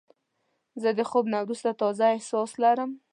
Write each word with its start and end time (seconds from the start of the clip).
زه 0.81 0.89
د 0.97 0.99
خوب 1.09 1.25
نه 1.33 1.37
وروسته 1.43 1.69
تازه 1.81 2.05
احساس 2.15 2.51
لرم. 2.63 2.91